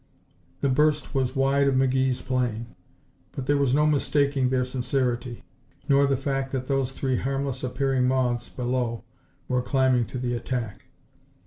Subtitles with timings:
[0.61, 2.73] The burst was wide of McGee's plane,
[3.33, 5.43] but there was no mistaking their sincerity
[5.87, 9.03] nor the fact that those three harmless appearing moths below
[9.47, 10.85] were climbing to the attack.